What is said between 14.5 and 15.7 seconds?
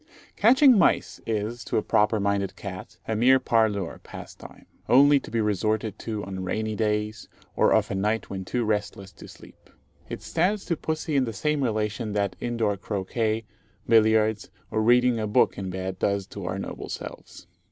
or reading a book in